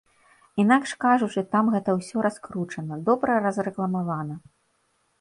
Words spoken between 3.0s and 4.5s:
добра разрэкламавана.